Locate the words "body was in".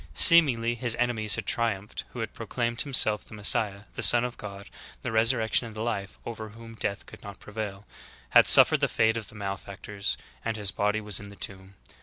10.71-11.29